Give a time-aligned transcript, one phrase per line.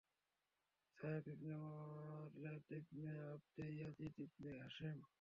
[0.97, 4.97] সায়েব ibn Ubaid ibn Abd Yazid ibn Hashem.